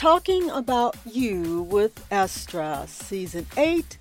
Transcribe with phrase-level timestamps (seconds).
[0.00, 3.98] Talking About You with Estra, Season 8,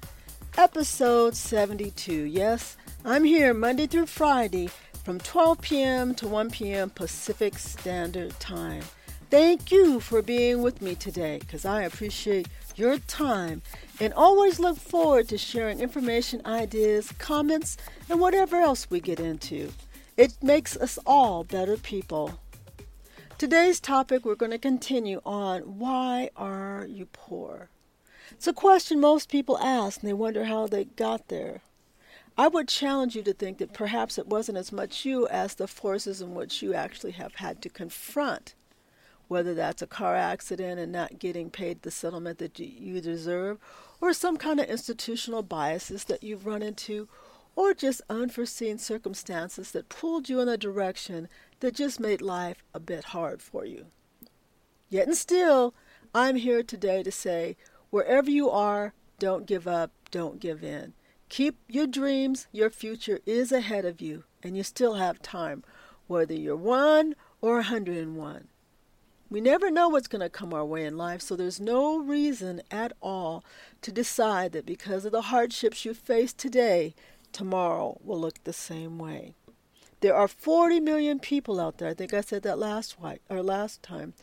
[0.57, 2.23] Episode 72.
[2.23, 4.69] Yes, I'm here Monday through Friday
[5.03, 6.15] from 12 p.m.
[6.15, 6.89] to 1 p.m.
[6.89, 8.83] Pacific Standard Time.
[9.29, 13.61] Thank you for being with me today because I appreciate your time
[13.99, 17.75] and always look forward to sharing information, ideas, comments,
[18.09, 19.73] and whatever else we get into.
[20.15, 22.39] It makes us all better people.
[23.39, 27.69] Today's topic, we're going to continue on why are you poor?
[28.31, 31.61] It's a question most people ask and they wonder how they got there.
[32.37, 35.67] I would challenge you to think that perhaps it wasn't as much you as the
[35.67, 38.55] forces in which you actually have had to confront,
[39.29, 43.57] whether that's a car accident and not getting paid the settlement that you deserve,
[44.01, 47.07] or some kind of institutional biases that you've run into,
[47.55, 51.29] or just unforeseen circumstances that pulled you in a direction
[51.59, 53.87] that just made life a bit hard for you.
[54.89, 55.73] Yet and still,
[56.13, 57.55] I'm here today to say
[57.89, 60.93] wherever you are, don't give up, don't give in.
[61.29, 65.63] Keep your dreams, your future is ahead of you, and you still have time,
[66.07, 68.47] whether you're one or 101.
[69.29, 72.63] We never know what's going to come our way in life, so there's no reason
[72.71, 73.43] at all
[73.83, 76.95] to decide that because of the hardships you face today,
[77.31, 79.35] tomorrow will look the same way.
[80.01, 81.89] There are 40 million people out there.
[81.89, 84.13] I think I said that last white or last time.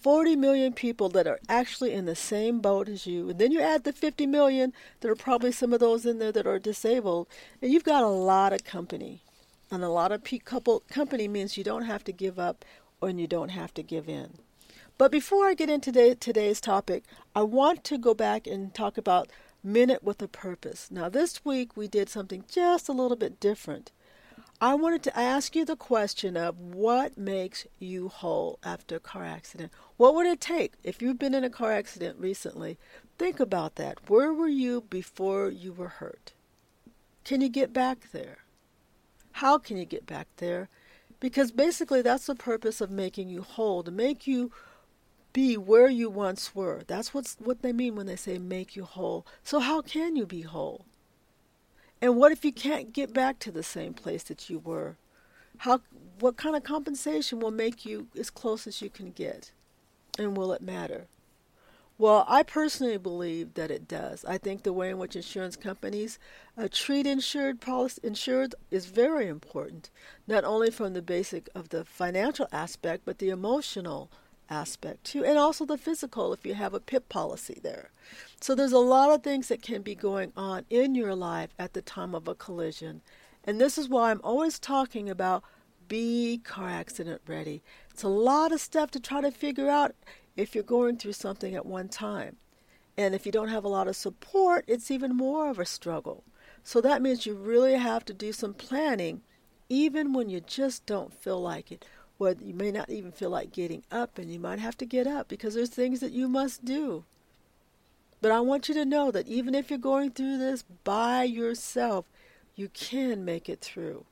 [0.00, 3.30] 40 million people that are actually in the same boat as you.
[3.30, 6.32] And then you add the 50 million, there are probably some of those in there
[6.32, 7.28] that are disabled.
[7.62, 9.22] And you've got a lot of company.
[9.70, 12.64] And a lot of pe- couple company means you don't have to give up
[13.00, 14.38] or you don't have to give in.
[14.96, 18.96] But before I get into today, today's topic, I want to go back and talk
[18.96, 19.30] about
[19.62, 20.88] Minute with a Purpose.
[20.90, 23.90] Now, this week we did something just a little bit different.
[24.64, 29.22] I wanted to ask you the question of what makes you whole after a car
[29.22, 29.70] accident?
[29.98, 32.78] What would it take if you've been in a car accident recently?
[33.18, 34.08] Think about that.
[34.08, 36.32] Where were you before you were hurt?
[37.24, 38.38] Can you get back there?
[39.32, 40.70] How can you get back there?
[41.20, 44.50] Because basically, that's the purpose of making you whole, to make you
[45.34, 46.84] be where you once were.
[46.86, 49.26] That's what's, what they mean when they say make you whole.
[49.42, 50.86] So, how can you be whole?
[52.04, 54.98] And what if you can't get back to the same place that you were?
[55.56, 55.80] How
[56.20, 59.52] what kind of compensation will make you as close as you can get?
[60.18, 61.06] And will it matter?
[61.96, 64.22] Well, I personally believe that it does.
[64.26, 66.18] I think the way in which insurance companies
[66.58, 69.88] uh, treat insured policy insured is very important,
[70.26, 74.10] not only from the basic of the financial aspect, but the emotional
[74.54, 77.90] aspect too, and also the physical if you have a PIP policy there.
[78.40, 81.74] So there's a lot of things that can be going on in your life at
[81.74, 83.02] the time of a collision.
[83.44, 85.42] And this is why I'm always talking about
[85.88, 87.62] be car accident ready.
[87.90, 89.94] It's a lot of stuff to try to figure out
[90.36, 92.36] if you're going through something at one time.
[92.96, 96.24] And if you don't have a lot of support, it's even more of a struggle.
[96.62, 99.22] So that means you really have to do some planning,
[99.68, 101.84] even when you just don't feel like it
[102.18, 105.06] where you may not even feel like getting up and you might have to get
[105.06, 107.04] up because there's things that you must do.
[108.20, 112.06] But I want you to know that even if you're going through this by yourself,
[112.56, 114.04] you can make it through.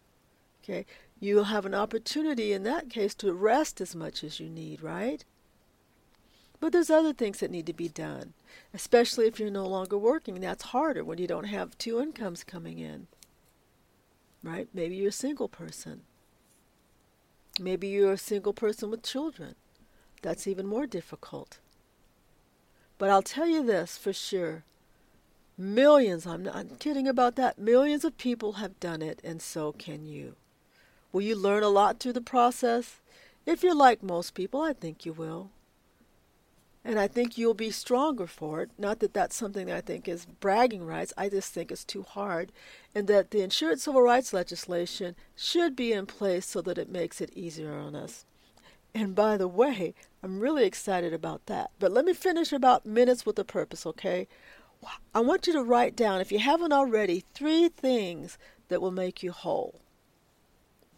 [0.62, 0.84] Okay?
[1.20, 5.24] You'll have an opportunity in that case to rest as much as you need, right?
[6.60, 8.34] But there's other things that need to be done,
[8.74, 10.40] especially if you're no longer working.
[10.40, 13.06] That's harder when you don't have two incomes coming in.
[14.44, 14.68] Right?
[14.74, 16.02] Maybe you're a single person.
[17.60, 19.54] Maybe you're a single person with children.
[20.22, 21.58] That's even more difficult.
[22.98, 24.64] But I'll tell you this for sure
[25.58, 30.04] millions, I'm not kidding about that, millions of people have done it, and so can
[30.04, 30.36] you.
[31.12, 33.00] Will you learn a lot through the process?
[33.44, 35.50] If you're like most people, I think you will.
[36.84, 38.70] And I think you'll be stronger for it.
[38.76, 41.12] Not that that's something that I think is bragging rights.
[41.16, 42.50] I just think it's too hard.
[42.94, 47.20] And that the insured civil rights legislation should be in place so that it makes
[47.20, 48.24] it easier on us.
[48.94, 51.70] And by the way, I'm really excited about that.
[51.78, 54.26] But let me finish about minutes with a purpose, okay?
[55.14, 58.36] I want you to write down, if you haven't already, three things
[58.68, 59.80] that will make you whole.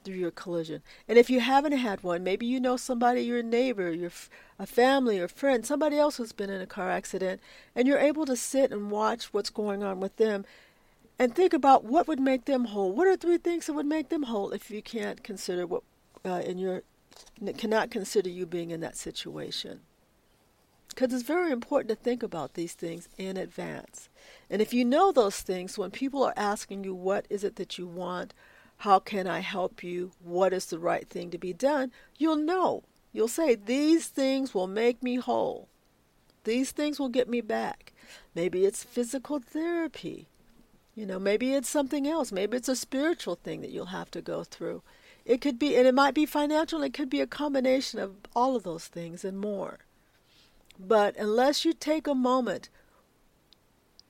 [0.05, 0.83] Through your collision.
[1.09, 4.13] And if you haven't had one, maybe you know somebody, your neighbor, your
[4.59, 7.41] a family or friend, somebody else who's been in a car accident,
[7.75, 10.45] and you're able to sit and watch what's going on with them
[11.19, 12.93] and think about what would make them whole.
[12.93, 15.83] What are three things that would make them whole if you can't consider what
[16.25, 16.83] uh, in your
[17.57, 19.81] cannot consider you being in that situation?
[20.89, 24.09] Because it's very important to think about these things in advance.
[24.49, 27.79] And if you know those things, when people are asking you, what is it that
[27.79, 28.33] you want?
[28.85, 30.11] How can I help you?
[30.23, 31.91] What is the right thing to be done?
[32.19, 32.83] You'll know.
[33.15, 35.69] You'll say, These things will make me whole.
[36.45, 37.95] These things will get me back.
[38.35, 40.29] Maybe it's physical therapy.
[40.95, 42.31] You know, maybe it's something else.
[42.31, 44.83] Maybe it's a spiritual thing that you'll have to go through.
[45.25, 48.55] It could be, and it might be financial, it could be a combination of all
[48.55, 49.79] of those things and more.
[50.79, 52.69] But unless you take a moment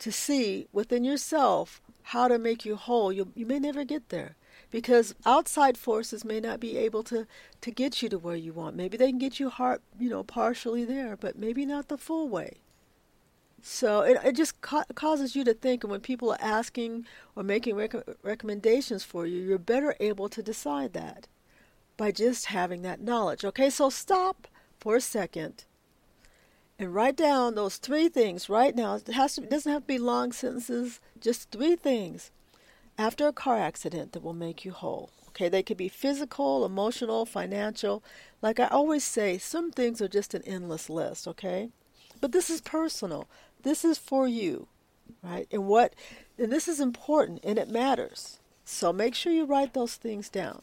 [0.01, 4.35] to see within yourself how to make you whole, you, you may never get there
[4.75, 7.29] because outside forces may not be able to,
[7.61, 8.75] to get you to where you want.
[8.75, 12.29] Maybe they can get you heart, you know, partially there, but maybe not the full
[12.29, 12.57] way.
[13.63, 17.07] So it, it just ca- causes you to think, and when people are asking
[17.37, 17.95] or making rec-
[18.25, 21.29] recommendations for you, you're better able to decide that
[21.97, 23.45] by just having that knowledge.
[23.45, 24.49] Okay, so stop
[24.81, 25.67] for a second
[26.81, 28.97] and write down those three things right now.
[28.97, 32.33] It has to it doesn't have to be long sentences, just three things
[32.97, 35.11] after a car accident that will make you whole.
[35.29, 38.05] Okay, they could be physical, emotional, financial.
[38.41, 41.71] Like I always say, some things are just an endless list, okay?
[42.21, 43.29] But this is personal.
[43.63, 44.69] This is for you,
[45.23, 45.49] right?
[45.51, 45.95] And what
[46.39, 48.39] and this is important and it matters.
[48.65, 50.63] So make sure you write those things down.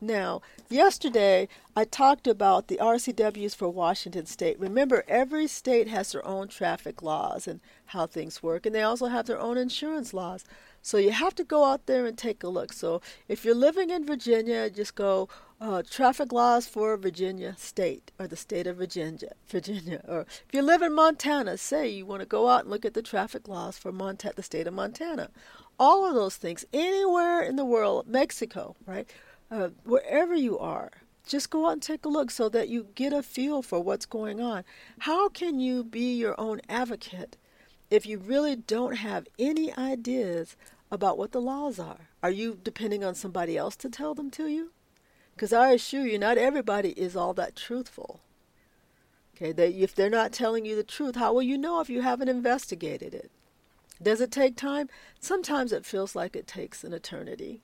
[0.00, 4.58] Now, yesterday I talked about the RCWs for Washington State.
[4.60, 9.06] Remember, every state has their own traffic laws and how things work, and they also
[9.06, 10.44] have their own insurance laws.
[10.82, 12.72] So you have to go out there and take a look.
[12.72, 15.28] So if you're living in Virginia, just go
[15.60, 19.32] uh, traffic laws for Virginia State or the state of Virginia.
[19.48, 20.02] Virginia.
[20.06, 22.94] Or if you live in Montana, say you want to go out and look at
[22.94, 25.30] the traffic laws for Montana, the state of Montana.
[25.78, 29.08] All of those things, anywhere in the world, Mexico, right?
[29.50, 30.90] Uh, wherever you are,
[31.26, 34.06] just go out and take a look so that you get a feel for what's
[34.06, 34.64] going on.
[35.00, 37.36] How can you be your own advocate
[37.90, 40.56] if you really don't have any ideas
[40.90, 42.08] about what the laws are?
[42.22, 44.72] Are you depending on somebody else to tell them to you?
[45.34, 48.20] Because I assure you, not everybody is all that truthful.
[49.36, 52.02] Okay, they, if they're not telling you the truth, how will you know if you
[52.02, 53.30] haven't investigated it?
[54.02, 54.88] Does it take time?
[55.20, 57.62] Sometimes it feels like it takes an eternity.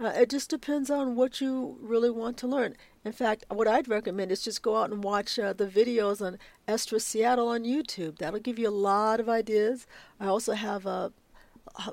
[0.00, 2.76] Uh, it just depends on what you really want to learn.
[3.04, 6.38] In fact, what I'd recommend is just go out and watch uh, the videos on
[6.66, 8.18] Estra Seattle on YouTube.
[8.18, 9.86] That'll give you a lot of ideas.
[10.18, 11.10] I also have uh,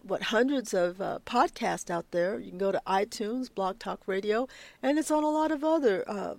[0.01, 2.40] what hundreds of uh, podcasts out there.
[2.40, 4.48] You can go to iTunes, Blog Talk Radio,
[4.81, 6.36] and it's on a lot of other uh,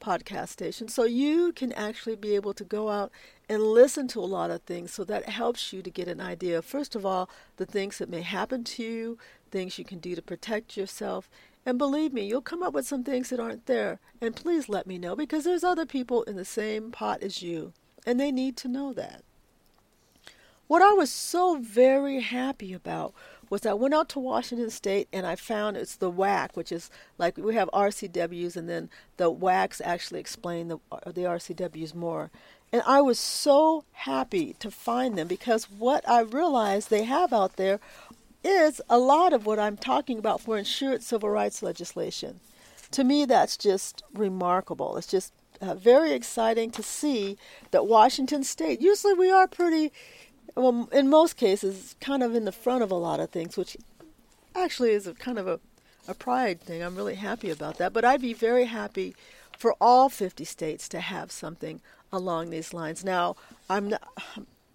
[0.00, 0.94] podcast stations.
[0.94, 3.12] So you can actually be able to go out
[3.48, 4.92] and listen to a lot of things.
[4.92, 8.22] So that helps you to get an idea, first of all, the things that may
[8.22, 9.18] happen to you,
[9.50, 11.28] things you can do to protect yourself.
[11.66, 14.00] And believe me, you'll come up with some things that aren't there.
[14.20, 17.72] And please let me know because there's other people in the same pot as you,
[18.06, 19.22] and they need to know that.
[20.70, 23.12] What I was so very happy about
[23.50, 26.88] was I went out to Washington State and I found it's the WAC, which is
[27.18, 32.30] like we have RCWs, and then the WACs actually explain the the RCWs more.
[32.72, 37.56] And I was so happy to find them because what I realized they have out
[37.56, 37.80] there
[38.42, 42.40] is a lot of what I'm talking about for insured civil rights legislation.
[42.92, 44.96] To me, that's just remarkable.
[44.96, 47.36] It's just uh, very exciting to see
[47.70, 49.92] that Washington State, usually we are pretty,
[50.56, 53.76] well, in most cases, kind of in the front of a lot of things, which
[54.54, 55.60] actually is a kind of a,
[56.08, 56.82] a pride thing.
[56.82, 57.92] I'm really happy about that.
[57.92, 59.14] But I'd be very happy
[59.56, 61.80] for all 50 states to have something
[62.12, 63.04] along these lines.
[63.04, 63.36] Now,
[63.68, 64.02] I'm not,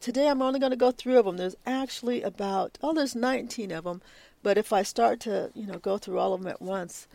[0.05, 1.37] Today I'm only going to go through of them.
[1.37, 4.03] There's actually about, oh, there's 19 of them.
[4.43, 7.07] But if I start to, you know, go through all of them at once,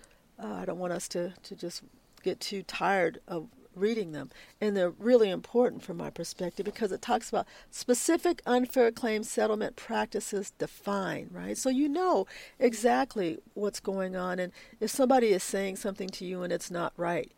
[0.42, 1.84] uh, I don't want us to, to just
[2.24, 4.30] get too tired of reading them.
[4.60, 9.76] And they're really important from my perspective because it talks about specific unfair claim settlement
[9.76, 11.56] practices defined, right?
[11.56, 12.26] So you know
[12.58, 14.40] exactly what's going on.
[14.40, 17.30] And if somebody is saying something to you and it's not right,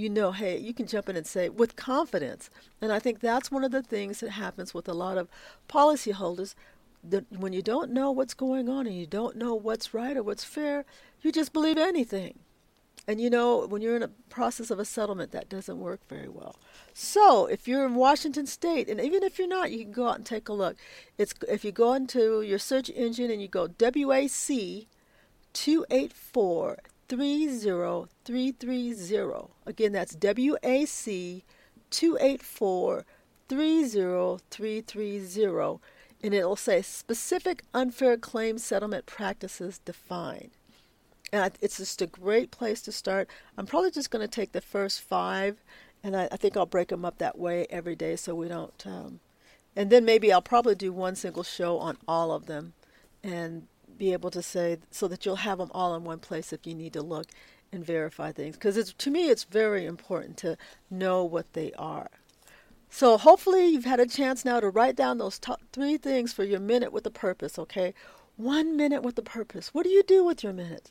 [0.00, 2.50] you know, hey, you can jump in and say with confidence.
[2.80, 5.28] And I think that's one of the things that happens with a lot of
[5.68, 6.54] policyholders.
[7.02, 10.22] That when you don't know what's going on and you don't know what's right or
[10.22, 10.84] what's fair,
[11.22, 12.40] you just believe anything.
[13.08, 16.28] And you know, when you're in a process of a settlement, that doesn't work very
[16.28, 16.56] well.
[16.92, 20.16] So, if you're in Washington State, and even if you're not, you can go out
[20.16, 20.76] and take a look.
[21.16, 24.86] It's if you go into your search engine and you go WAC
[25.54, 26.78] 284
[27.10, 29.48] 30330.
[29.66, 31.42] Again, that's WAC
[31.90, 33.04] 284
[33.48, 35.80] 30330.
[36.22, 40.50] And it'll say specific unfair claim settlement practices defined.
[41.32, 43.28] And it's just a great place to start.
[43.58, 45.64] I'm probably just going to take the first five,
[46.02, 48.86] and I, I, think I'll break them up that way every day so we don't.
[48.86, 49.20] Um,
[49.76, 52.72] and then maybe I'll probably do one single show on all of them
[53.22, 53.68] and
[54.00, 56.74] be able to say so that you'll have them all in one place if you
[56.74, 57.26] need to look
[57.70, 58.56] and verify things.
[58.56, 60.56] Because it's to me, it's very important to
[60.90, 62.10] know what they are.
[62.88, 66.42] So hopefully you've had a chance now to write down those top three things for
[66.42, 67.94] your minute with a purpose, okay?
[68.36, 69.72] One minute with a purpose.
[69.72, 70.90] What do you do with your minutes?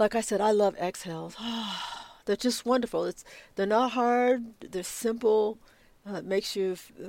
[0.00, 1.36] like I said, I love exhales.
[2.24, 3.04] they're just wonderful.
[3.04, 3.22] It's
[3.54, 4.42] they're not hard.
[4.60, 5.58] They're simple.
[6.08, 7.08] Uh, it makes you f- uh,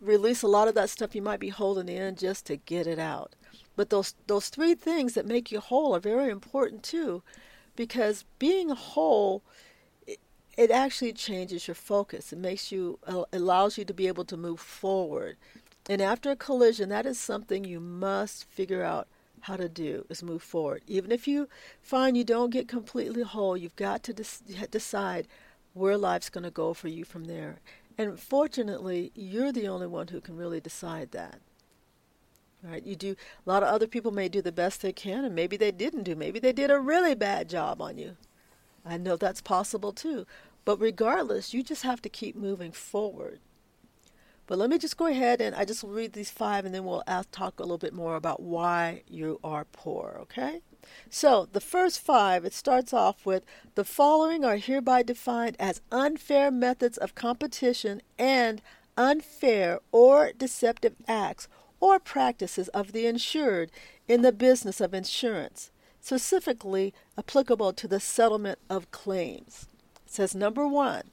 [0.00, 2.98] release a lot of that stuff you might be holding in just to get it
[2.98, 3.36] out.
[3.76, 7.22] But those those three things that make you whole are very important too,
[7.76, 9.42] because being whole,
[10.06, 10.18] it,
[10.56, 12.32] it actually changes your focus.
[12.32, 15.36] It makes you uh, allows you to be able to move forward.
[15.88, 19.08] And after a collision, that is something you must figure out
[19.40, 20.82] how to do is move forward.
[20.86, 21.48] Even if you
[21.80, 25.26] find you don't get completely whole, you've got to des- decide
[25.74, 27.58] where life's going to go for you from there.
[27.98, 31.40] And fortunately, you're the only one who can really decide that.
[32.62, 32.84] Right?
[32.84, 35.56] You do a lot of other people may do the best they can and maybe
[35.56, 36.14] they didn't do.
[36.14, 38.16] Maybe they did a really bad job on you.
[38.84, 40.26] I know that's possible too.
[40.64, 43.40] But regardless, you just have to keep moving forward.
[44.46, 47.02] But let me just go ahead and I just read these five and then we'll
[47.06, 50.60] ask, talk a little bit more about why you are poor, okay?
[51.08, 53.44] So, the first five, it starts off with
[53.76, 58.60] the following are hereby defined as unfair methods of competition and
[58.96, 61.48] unfair or deceptive acts
[61.82, 63.68] or practices of the insured
[64.06, 69.66] in the business of insurance, specifically applicable to the settlement of claims.
[70.06, 71.10] It says number one,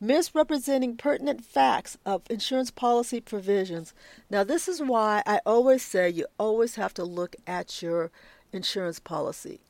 [0.00, 3.94] misrepresenting pertinent facts of insurance policy provisions.
[4.28, 8.10] Now, this is why I always say you always have to look at your
[8.52, 9.60] insurance policy.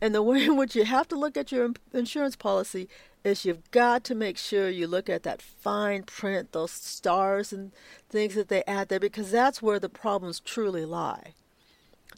[0.00, 2.88] And the way in which you have to look at your insurance policy
[3.24, 7.72] is you've got to make sure you look at that fine print, those stars and
[8.10, 11.32] things that they add there, because that's where the problems truly lie.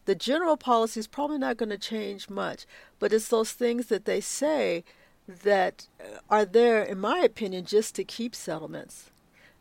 [0.07, 2.67] The general policy is probably not going to change much,
[2.99, 4.85] but it's those things that they say
[5.29, 5.87] that
[6.31, 9.11] are there, in my opinion, just to keep settlements,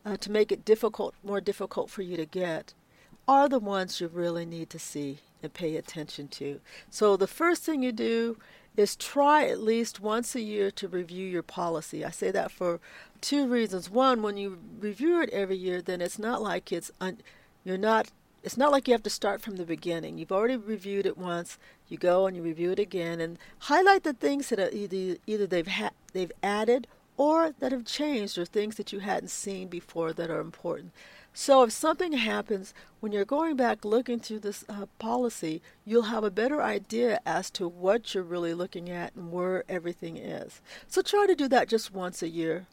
[0.06, 2.74] uh, to make it difficult, more difficult for you to get,
[3.28, 6.60] are the ones you really need to see and pay attention to.
[6.90, 8.38] So the first thing you do
[8.76, 12.04] is try at least once a year to review your policy.
[12.04, 12.82] I say that for
[13.22, 13.90] two reasons.
[13.90, 17.22] One, when you review it every year, then it's not like it's un-
[17.64, 18.12] you're not
[18.44, 20.20] it's not like you have to start from the beginning.
[20.20, 21.58] You've already reviewed it once.
[21.88, 25.68] You go and you review it again and highlight the things that either either they've
[25.68, 26.88] ha- they've added
[27.18, 30.92] or that have changed or things that you hadn't seen before that are important.
[31.38, 36.24] So if something happens when you're going back looking through this uh, policy, you'll have
[36.24, 40.62] a better idea as to what you're really looking at and where everything is.
[40.88, 42.68] So try to do that just once a year.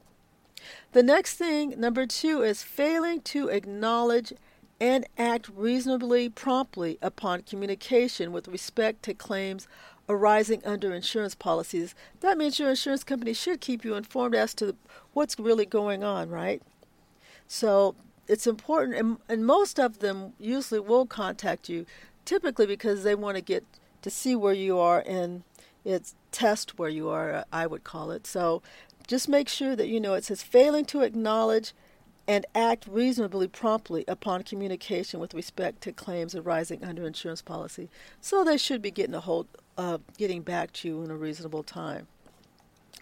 [0.92, 4.32] The next thing, number two, is failing to acknowledge
[4.80, 9.66] and act reasonably promptly upon communication with respect to claims
[10.08, 11.96] arising under insurance policies.
[12.20, 14.76] That means your insurance company should keep you informed as to
[15.14, 16.62] what's really going on, right?
[17.48, 17.96] So
[18.32, 21.84] it's important, and, and most of them usually will contact you,
[22.24, 23.62] typically because they want to get
[24.00, 25.42] to see where you are and
[25.84, 28.26] it's test where you are, I would call it.
[28.26, 28.62] So
[29.06, 31.74] just make sure that you know it says failing to acknowledge
[32.26, 37.90] and act reasonably promptly upon communication with respect to claims arising under insurance policy.
[38.22, 39.46] So they should be getting a hold,
[39.76, 42.06] uh, getting back to you in a reasonable time.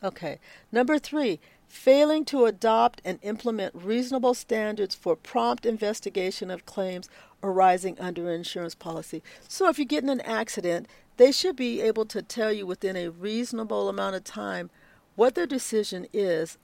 [0.02, 0.40] Okay,
[0.72, 1.38] number three,
[1.70, 7.08] failing to adopt and implement reasonable standards for prompt investigation of claims
[7.44, 9.22] arising under insurance policy.
[9.46, 12.96] So if you get in an accident, they should be able to tell you within
[12.96, 14.68] a reasonable amount of time
[15.14, 16.58] what their decision is.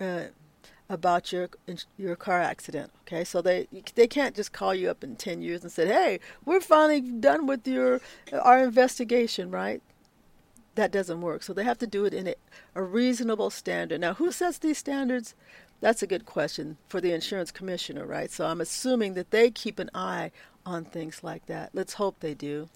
[0.00, 0.26] Uh,
[0.88, 1.48] about your
[1.96, 2.92] your car accident.
[3.02, 6.20] Okay, so they they can't just call you up in ten years and say, "Hey,
[6.44, 8.00] we're finally done with your
[8.32, 9.82] our investigation," right?
[10.74, 11.42] That doesn't work.
[11.42, 12.34] So they have to do it in a,
[12.74, 14.00] a reasonable standard.
[14.00, 15.34] Now, who sets these standards?
[15.80, 18.30] That's a good question for the insurance commissioner, right?
[18.30, 20.30] So I'm assuming that they keep an eye
[20.64, 21.70] on things like that.
[21.74, 22.68] Let's hope they do.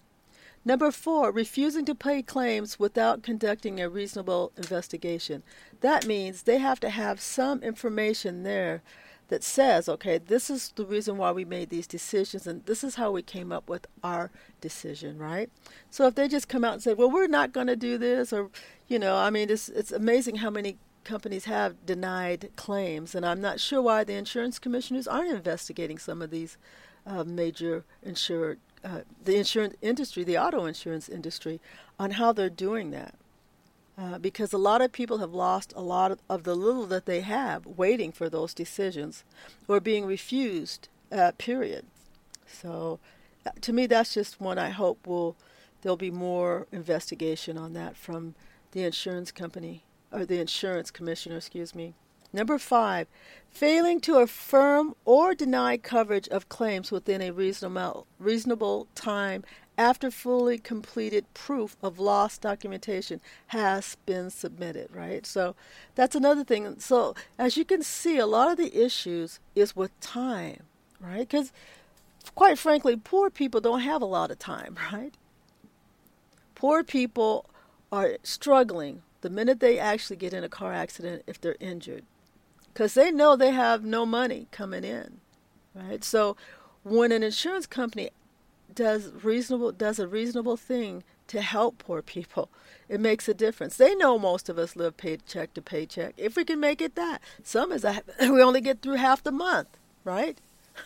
[0.65, 5.41] Number four, refusing to pay claims without conducting a reasonable investigation.
[5.81, 8.81] That means they have to have some information there
[9.29, 12.95] that says, okay, this is the reason why we made these decisions and this is
[12.95, 15.49] how we came up with our decision, right?
[15.89, 18.33] So if they just come out and say, well, we're not going to do this,
[18.33, 18.49] or,
[18.87, 23.41] you know, I mean, it's, it's amazing how many companies have denied claims, and I'm
[23.41, 26.57] not sure why the insurance commissioners aren't investigating some of these
[27.05, 31.61] uh, major insured, uh, the insurance industry, the auto insurance industry,
[31.97, 33.15] on how they're doing that.
[33.99, 37.05] Uh, because a lot of people have lost a lot of, of, the little that
[37.05, 39.25] they have waiting for those decisions
[39.67, 41.85] or being refused, uh, period.
[42.47, 42.99] So
[43.45, 45.35] uh, to me, that's just one I hope will
[45.81, 48.35] there'll be more investigation on that from
[48.71, 51.93] the insurance company or the insurance commissioner, excuse me.
[52.31, 53.07] Number five,
[53.49, 59.43] failing to affirm or deny coverage of claims within a reasonable, reasonable time
[59.79, 65.25] after fully completed proof of loss documentation has been submitted, right?
[65.25, 65.55] So
[65.95, 66.79] that's another thing.
[66.79, 70.63] So as you can see, a lot of the issues is with time,
[70.99, 71.19] right?
[71.19, 71.53] Because
[72.35, 75.13] quite frankly, poor people don't have a lot of time, right?
[76.55, 77.45] Poor people
[77.89, 82.03] are struggling the minute they actually get in a car accident if they're injured
[82.73, 85.21] because they know they have no money coming in,
[85.73, 86.03] right?
[86.03, 86.35] So
[86.83, 88.09] when an insurance company
[88.79, 92.49] does reasonable does a reasonable thing to help poor people,
[92.89, 93.75] it makes a difference.
[93.75, 96.13] They know most of us live paycheck to paycheck.
[96.15, 99.33] If we can make it that, some is that we only get through half the
[99.33, 99.67] month,
[100.05, 100.39] right?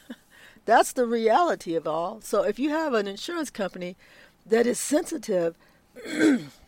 [0.65, 2.19] That's the reality of all.
[2.21, 3.95] So if you have an insurance company
[4.43, 5.55] that is sensitive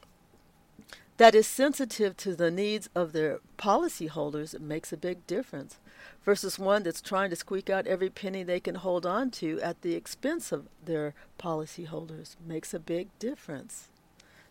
[1.18, 5.80] that is sensitive to the needs of their policyholders, makes a big difference
[6.24, 9.82] versus one that's trying to squeak out every penny they can hold on to at
[9.82, 13.90] the expense of their policyholders makes a big difference.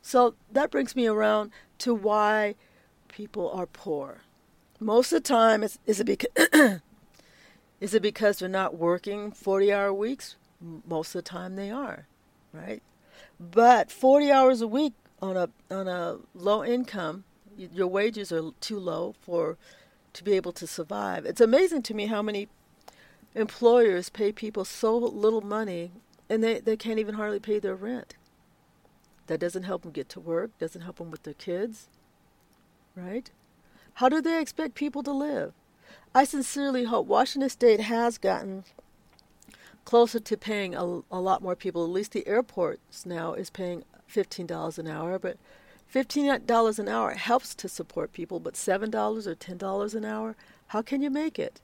[0.01, 2.55] So that brings me around to why
[3.09, 4.23] people are poor.
[4.81, 6.31] Most of the time, is, is it because
[7.81, 10.37] is it because they're not working 40-hour weeks?
[10.61, 12.07] Most of the time, they are,
[12.53, 12.83] right?
[13.39, 14.95] But 40 hours a week
[15.25, 17.25] on a on a low income,
[17.57, 19.57] your wages are too low for
[20.13, 21.25] to be able to survive.
[21.25, 22.49] It's amazing to me how many
[23.35, 25.91] employers pay people so little money
[26.29, 28.15] and they, they can't even hardly pay their rent.
[29.27, 31.89] That doesn't help them get to work, doesn't help them with their kids,
[32.95, 33.31] right?
[33.95, 35.53] How do they expect people to live?
[36.15, 38.65] I sincerely hope Washington State has gotten
[39.85, 41.85] closer to paying a, a lot more people.
[41.85, 45.37] At least the airports now is paying $15 an hour, but
[45.93, 50.37] $15 an hour helps to support people, but $7 or $10 an hour,
[50.69, 51.61] how can you make it?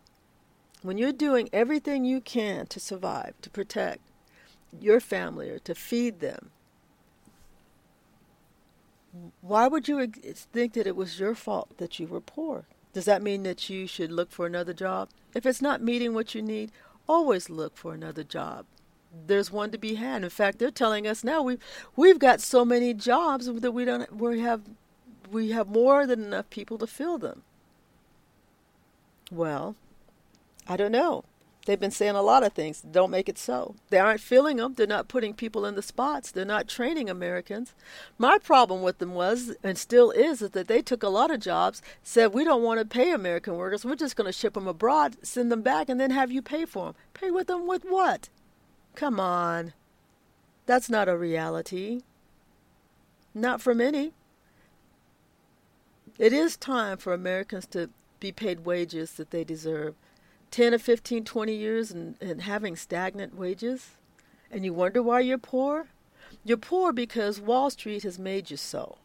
[0.83, 4.01] When you're doing everything you can to survive, to protect
[4.81, 6.51] your family or to feed them,
[9.41, 12.65] why would you think that it was your fault that you were poor?
[12.93, 15.09] Does that mean that you should look for another job?
[15.35, 16.71] If it's not meeting what you need,
[17.09, 18.67] always look for another job
[19.27, 20.23] there's one to be had.
[20.23, 21.61] In fact, they're telling us now we've
[21.97, 24.63] we've got so many jobs that we don't we have
[25.31, 27.43] we have more than enough people to fill them.
[29.31, 29.77] Well,
[30.69, 31.25] I don't know.
[31.67, 32.81] They've been saying a lot of things.
[32.81, 33.77] Don't make it so.
[33.91, 34.75] They aren't filling them.
[34.75, 36.33] They're not putting people in the spots.
[36.33, 37.75] They're not training Americans.
[38.19, 41.39] My problem with them was, and still is, is that they took a lot of
[41.39, 43.85] jobs, said, we don't want to pay American workers.
[43.85, 46.65] We're just going to ship them abroad, send them back, and then have you pay
[46.65, 46.95] for them.
[47.13, 48.31] Pay with them with what?
[48.95, 49.73] Come on.
[50.67, 52.03] That's not a reality.
[53.35, 54.13] Not for many.
[56.19, 59.95] It is time for Americans to be paid wages that they deserve.
[60.51, 63.97] 10 or 15, 20 years and, and having stagnant wages.
[64.51, 65.87] And you wonder why you're poor?
[66.45, 68.99] You're poor because Wall Street has made you so.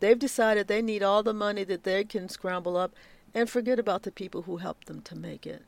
[0.00, 2.92] They've decided they need all the money that they can scramble up
[3.34, 5.62] and forget about the people who helped them to make it.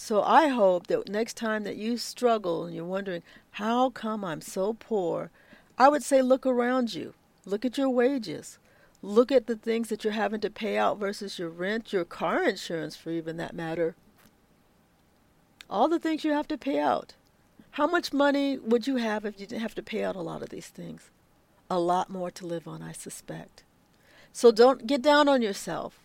[0.00, 4.40] So I hope that next time that you struggle and you're wondering, how come I'm
[4.40, 5.32] so poor?
[5.76, 7.14] I would say look around you.
[7.44, 8.58] Look at your wages.
[9.02, 12.44] Look at the things that you're having to pay out versus your rent, your car
[12.44, 13.96] insurance, for even that matter.
[15.68, 17.14] All the things you have to pay out.
[17.72, 20.42] How much money would you have if you didn't have to pay out a lot
[20.42, 21.10] of these things?
[21.68, 23.64] A lot more to live on, I suspect.
[24.32, 25.98] So don't get down on yourself.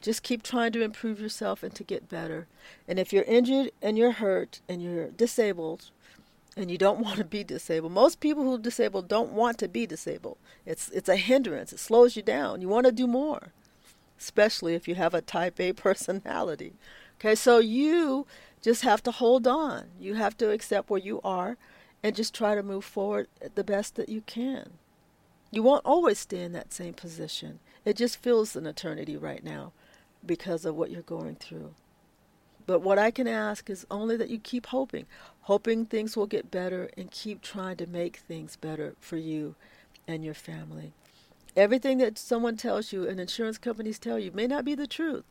[0.00, 2.46] Just keep trying to improve yourself and to get better.
[2.88, 5.90] And if you're injured and you're hurt and you're disabled
[6.56, 9.68] and you don't want to be disabled, most people who are disabled don't want to
[9.68, 10.38] be disabled.
[10.64, 11.72] It's it's a hindrance.
[11.72, 12.62] It slows you down.
[12.62, 13.52] You want to do more,
[14.18, 16.72] especially if you have a type A personality.
[17.18, 18.26] Okay, so you
[18.62, 19.88] just have to hold on.
[20.00, 21.58] You have to accept where you are
[22.02, 24.70] and just try to move forward the best that you can.
[25.50, 27.58] You won't always stay in that same position.
[27.84, 29.72] It just feels an eternity right now.
[30.24, 31.74] Because of what you're going through.
[32.66, 35.06] But what I can ask is only that you keep hoping,
[35.42, 39.56] hoping things will get better and keep trying to make things better for you
[40.06, 40.92] and your family.
[41.56, 45.24] Everything that someone tells you and insurance companies tell you may not be the truth.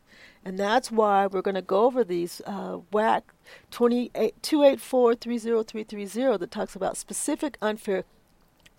[0.43, 3.21] And that's why we're going to go over these uh, WAC
[3.71, 8.03] 284-30330 that talks about specific unfair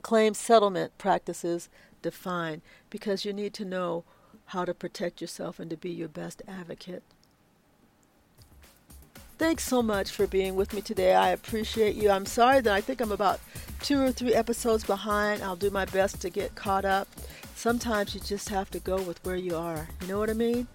[0.03, 1.71] claim settlement practices
[2.03, 4.05] defined because you need to know
[4.51, 7.05] how to protect yourself and to be your best advocate.
[9.39, 11.15] Thanks so much for being with me today.
[11.15, 12.11] I appreciate you.
[12.11, 13.41] I'm sorry that I think I'm about
[13.81, 15.43] two or three episodes behind.
[15.43, 17.09] I'll do my best to get caught up.
[17.55, 19.89] Sometimes you just have to go with where you are.
[20.03, 20.67] You know what I mean?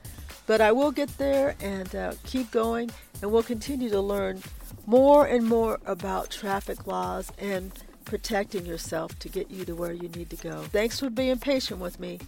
[0.47, 4.41] But I will get there and uh, keep going, and we'll continue to learn
[4.85, 7.71] more and more about traffic laws and
[8.05, 10.63] protecting yourself to get you to where you need to go.
[10.63, 12.19] Thanks for being patient with me.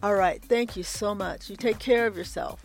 [0.00, 1.50] All right, thank you so much.
[1.50, 2.64] You take care of yourself.